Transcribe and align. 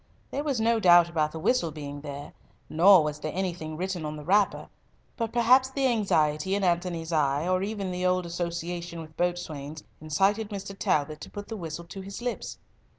There 0.31 0.43
was 0.43 0.59
no 0.59 0.79
doubt 0.79 1.09
about 1.11 1.31
the 1.31 1.37
whistle 1.37 1.69
being 1.69 2.01
there, 2.01 2.33
nor 2.67 3.03
was 3.03 3.19
there 3.19 3.33
anything 3.35 3.77
written 3.77 4.03
on 4.03 4.15
the 4.15 4.23
wrapper; 4.23 4.67
but 5.15 5.31
perhaps 5.31 5.69
the 5.69 5.85
anxiety 5.85 6.55
in 6.55 6.63
Antony's 6.63 7.13
eye, 7.13 7.47
or 7.47 7.61
even 7.61 7.91
the 7.91 8.07
old 8.07 8.25
association 8.25 8.99
with 9.01 9.15
boatswains, 9.15 9.83
incited 10.01 10.49
Mr. 10.49 10.75
Talbot 10.75 11.21
to 11.21 11.29
put 11.29 11.49
the 11.49 11.55
whistle 11.55 11.85
to 11.85 12.01
his 12.01 12.19
lips. 12.19 12.57